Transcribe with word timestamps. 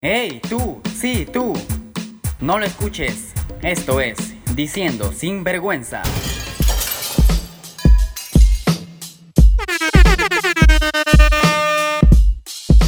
¡Hey, 0.00 0.40
tú! 0.48 0.80
¡Sí, 0.96 1.26
tú! 1.26 1.52
No 2.38 2.60
lo 2.60 2.64
escuches. 2.64 3.32
Esto 3.62 4.00
es 4.00 4.16
Diciendo 4.54 5.10
sin 5.12 5.42
vergüenza. 5.42 6.04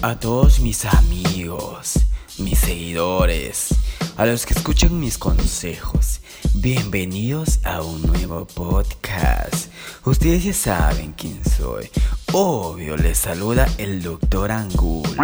A 0.00 0.18
todos 0.18 0.60
mis 0.60 0.86
amigos, 0.86 1.98
mis 2.38 2.58
seguidores, 2.60 3.74
a 4.16 4.24
los 4.24 4.46
que 4.46 4.54
escuchan 4.54 4.98
mis 4.98 5.18
consejos, 5.18 6.22
bienvenidos 6.54 7.60
a 7.64 7.82
un 7.82 8.00
nuevo 8.00 8.46
podcast. 8.46 9.70
Ustedes 10.06 10.44
ya 10.44 10.54
saben 10.54 11.12
quién 11.12 11.38
soy. 11.44 11.90
Obvio, 12.36 12.96
les 12.96 13.16
saluda 13.16 13.68
el 13.78 14.02
doctor 14.02 14.50
Angulo, 14.50 15.22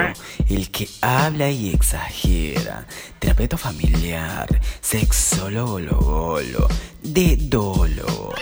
el 0.49 0.71
que 0.71 0.89
habla 1.01 1.51
y 1.51 1.71
exagera, 1.75 2.87
terapeuta 3.19 3.59
familiar, 3.59 4.47
sexólogo 4.81 5.81
logolo, 5.81 6.69
de 7.03 7.37
dolo. 7.37 8.33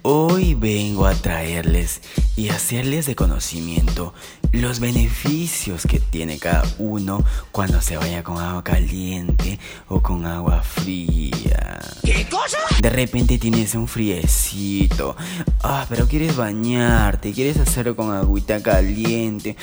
Hoy 0.00 0.54
vengo 0.54 1.04
a 1.04 1.12
traerles 1.12 2.00
y 2.34 2.48
hacerles 2.48 3.04
de 3.04 3.14
conocimiento 3.14 4.14
los 4.52 4.80
beneficios 4.80 5.86
que 5.86 6.00
tiene 6.00 6.38
cada 6.38 6.64
uno 6.78 7.22
cuando 7.52 7.82
se 7.82 7.98
vaya 7.98 8.22
con 8.22 8.38
agua 8.38 8.64
caliente 8.64 9.58
o 9.88 10.00
con 10.00 10.24
agua 10.24 10.62
fría. 10.62 11.78
¿Qué 12.02 12.26
cosa? 12.30 12.56
De 12.80 12.88
repente 12.88 13.36
tienes 13.36 13.74
un 13.74 13.86
friecito, 13.86 15.14
ah, 15.62 15.84
pero 15.86 16.08
quieres 16.08 16.34
bañarte, 16.34 17.32
quieres 17.32 17.58
hacerlo 17.58 17.94
con 17.94 18.14
agüita 18.14 18.62
caliente. 18.62 19.54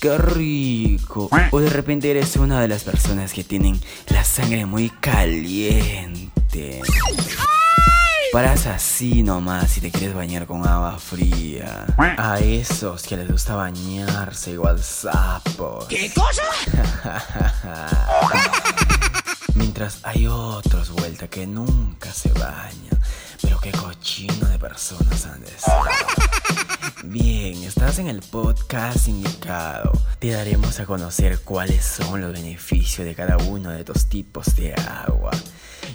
¡Qué 0.00 0.18
rico! 0.18 1.30
O 1.52 1.60
de 1.60 1.70
repente 1.70 2.10
eres 2.10 2.34
una 2.34 2.60
de 2.60 2.66
las 2.66 2.82
personas 2.82 3.32
que 3.32 3.44
tienen 3.44 3.80
la 4.08 4.24
sangre 4.24 4.66
muy 4.66 4.90
caliente. 4.90 6.82
Paras 8.32 8.66
así 8.66 9.22
nomás 9.22 9.70
si 9.70 9.80
te 9.80 9.92
quieres 9.92 10.16
bañar 10.16 10.46
con 10.46 10.66
agua 10.66 10.98
fría. 10.98 11.86
A 11.96 12.40
esos 12.40 13.04
que 13.04 13.16
les 13.16 13.30
gusta 13.30 13.54
bañarse 13.54 14.50
igual 14.50 14.82
sapos. 14.82 15.86
¿Qué 15.86 16.12
cosa? 16.12 16.42
Mientras 19.56 20.00
hay 20.04 20.26
otros 20.26 20.90
vuelta 20.90 21.28
que 21.28 21.46
nunca 21.46 22.12
se 22.12 22.30
bañan. 22.32 22.95
Pero 23.60 23.60
qué 23.60 23.78
cochino 23.78 24.48
de 24.48 24.58
personas 24.58 25.20
ser. 25.20 25.62
Bien, 27.04 27.62
estás 27.62 27.98
en 27.98 28.08
el 28.08 28.20
podcast 28.20 29.08
indicado. 29.08 29.92
Te 30.18 30.30
daremos 30.30 30.80
a 30.80 30.86
conocer 30.86 31.40
cuáles 31.40 31.84
son 31.84 32.20
los 32.20 32.32
beneficios 32.32 33.06
de 33.06 33.14
cada 33.14 33.36
uno 33.36 33.70
de 33.70 33.80
estos 33.80 34.06
tipos 34.06 34.56
de 34.56 34.74
agua. 34.74 35.30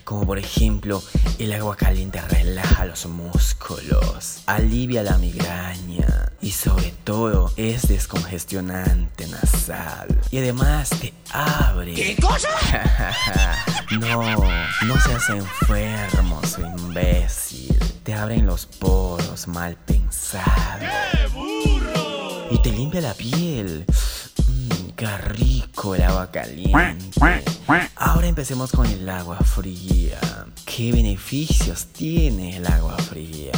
Como 0.03 0.25
por 0.25 0.39
ejemplo, 0.39 1.03
el 1.39 1.53
agua 1.53 1.75
caliente 1.75 2.21
relaja 2.21 2.85
los 2.85 3.05
músculos, 3.05 4.41
alivia 4.45 5.03
la 5.03 5.17
migraña 5.17 6.31
y 6.41 6.51
sobre 6.51 6.93
todo 7.03 7.51
es 7.57 7.87
descongestionante 7.87 9.27
nasal. 9.27 10.19
Y 10.31 10.37
además 10.39 10.89
te 10.89 11.13
abre. 11.31 11.93
¿Qué 11.93 12.15
cosa? 12.15 12.49
no, 13.91 14.37
no 14.85 15.01
seas 15.01 15.29
enfermo, 15.29 16.41
soy 16.45 16.69
imbécil. 16.91 17.77
Te 18.03 18.13
abren 18.13 18.45
los 18.45 18.65
poros 18.65 19.47
mal 19.47 19.77
pensado. 19.85 20.85
Y 22.49 22.57
te 22.61 22.71
limpia 22.71 23.01
la 23.01 23.13
piel. 23.13 23.85
Mm, 24.47 24.89
qué 24.95 25.17
rico 25.17 25.95
el 25.95 26.03
agua 26.03 26.29
caliente. 26.31 27.21
Ahora 27.95 28.27
empecemos 28.27 28.71
con 28.71 28.85
el 28.87 29.07
agua 29.09 29.37
fría. 29.37 30.19
¿Qué 30.65 30.91
beneficios 30.91 31.87
tiene 31.87 32.57
el 32.57 32.67
agua 32.67 32.97
fría? 32.97 33.53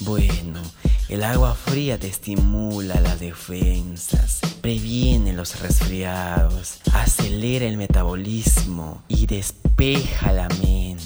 Bueno, 0.00 0.60
el 1.08 1.22
agua 1.22 1.54
fría 1.54 1.98
te 1.98 2.08
estimula 2.08 3.00
las 3.00 3.20
defensas, 3.20 4.40
previene 4.60 5.32
los 5.32 5.60
resfriados, 5.60 6.80
acelera 6.92 7.66
el 7.66 7.76
metabolismo 7.76 9.02
y 9.08 9.26
despeja 9.26 10.32
la 10.32 10.48
mente. 10.48 11.03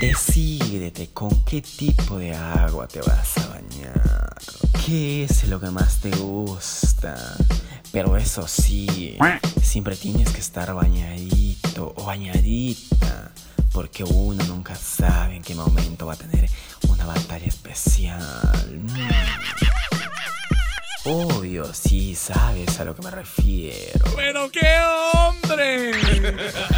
Decídete 0.00 1.10
con 1.10 1.44
qué 1.44 1.62
tipo 1.62 2.18
de 2.18 2.34
agua 2.34 2.88
te 2.88 3.00
vas 3.00 3.38
a 3.38 3.46
bañar. 3.46 4.34
¿Qué 4.84 5.24
es 5.24 5.46
lo 5.48 5.60
que 5.60 5.70
más 5.70 6.00
te 6.00 6.10
gusta? 6.10 7.16
Pero 7.92 8.16
eso 8.16 8.48
sí, 8.48 9.16
siempre 9.62 9.94
tienes 9.94 10.30
que 10.30 10.40
estar 10.40 10.74
bañadito 10.74 11.94
o 11.96 12.04
bañadita. 12.04 13.30
Porque 13.72 14.02
uno 14.02 14.42
nunca 14.44 14.74
sabe 14.74 15.36
en 15.36 15.42
qué 15.42 15.54
momento 15.54 16.06
va 16.06 16.14
a 16.14 16.16
tener 16.16 16.50
una 16.88 17.06
batalla 17.06 17.46
especial. 17.46 18.80
Mm. 18.82 19.10
Obvio, 21.06 21.72
sí, 21.72 22.14
sabes 22.14 22.80
a 22.80 22.84
lo 22.84 22.96
que 22.96 23.02
me 23.02 23.10
refiero. 23.10 24.04
¡Pero 24.16 24.50
qué 24.50 24.78
hombre! 25.12 25.92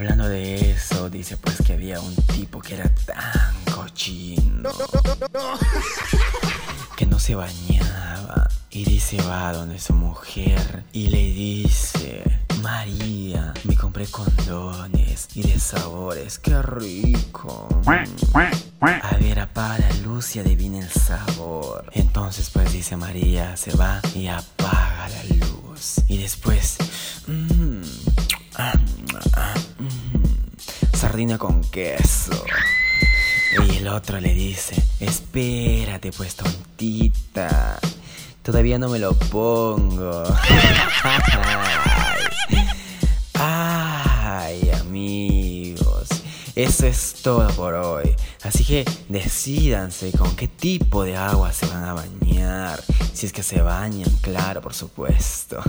hablando 0.00 0.30
de 0.30 0.70
eso, 0.70 1.10
dice 1.10 1.36
pues 1.36 1.60
que 1.60 1.74
había 1.74 2.00
un 2.00 2.16
tipo 2.16 2.62
que 2.62 2.74
era 2.74 2.88
tan 3.04 3.54
cochino 3.74 4.70
que 6.96 7.04
no 7.04 7.18
se 7.18 7.34
bañaba 7.34 8.48
y 8.70 8.84
dice 8.84 9.20
va 9.20 9.52
donde 9.52 9.78
su 9.78 9.92
mujer 9.92 10.84
y 10.94 11.08
le 11.08 11.18
dice 11.18 12.24
María, 12.62 13.52
me 13.64 13.76
compré 13.76 14.06
condones 14.06 15.28
y 15.34 15.42
de 15.42 15.60
sabores, 15.60 16.38
qué 16.38 16.62
rico. 16.62 17.68
A 18.80 19.16
ver, 19.18 19.38
apaga 19.38 19.80
la 19.80 19.92
luz 20.02 20.34
y 20.36 20.38
adivina 20.38 20.78
el 20.78 20.90
sabor. 20.90 21.84
Entonces 21.92 22.48
pues 22.48 22.72
dice 22.72 22.96
María, 22.96 23.54
se 23.58 23.76
va 23.76 24.00
y 24.14 24.28
apaga 24.28 25.10
la 25.10 25.24
luz. 25.36 25.96
Y 26.08 26.16
después... 26.16 26.78
mm, 27.26 27.59
con 31.28 31.60
queso. 31.70 32.44
Y 33.68 33.76
el 33.76 33.88
otro 33.88 34.18
le 34.20 34.32
dice, 34.32 34.82
espérate 35.00 36.12
pues 36.12 36.34
tontita, 36.34 37.78
todavía 38.42 38.78
no 38.78 38.88
me 38.88 38.98
lo 38.98 39.12
pongo. 39.14 40.24
Ay, 43.34 44.70
amigos, 44.80 46.08
eso 46.54 46.86
es 46.86 47.16
todo 47.22 47.46
por 47.50 47.74
hoy. 47.74 48.16
Así 48.42 48.64
que 48.64 48.86
decidanse 49.10 50.12
con 50.12 50.34
qué 50.36 50.48
tipo 50.48 51.04
de 51.04 51.18
agua 51.18 51.52
se 51.52 51.66
van 51.66 51.84
a 51.84 51.92
bañar. 51.92 52.82
Si 53.12 53.26
es 53.26 53.32
que 53.34 53.42
se 53.42 53.60
bañan, 53.60 54.08
claro, 54.22 54.62
por 54.62 54.72
supuesto. 54.72 55.62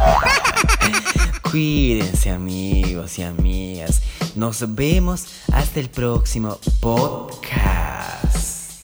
Cuídense 1.52 2.30
amigos 2.30 3.20
y 3.20 3.24
amigas. 3.24 4.02
Nos 4.36 4.76
vemos 4.76 5.28
hasta 5.52 5.80
el 5.80 5.90
próximo 5.90 6.58
podcast. 6.80 8.21